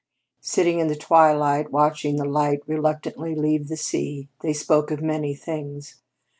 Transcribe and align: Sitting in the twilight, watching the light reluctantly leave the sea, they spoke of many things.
Sitting 0.41 0.79
in 0.79 0.87
the 0.87 0.95
twilight, 0.95 1.71
watching 1.71 2.15
the 2.15 2.25
light 2.25 2.61
reluctantly 2.65 3.35
leave 3.35 3.67
the 3.67 3.77
sea, 3.77 4.29
they 4.39 4.51
spoke 4.51 4.89
of 4.89 4.99
many 4.99 5.35
things. 5.35 6.01